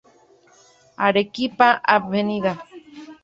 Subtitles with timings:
[1.07, 2.03] Arequipa, Av.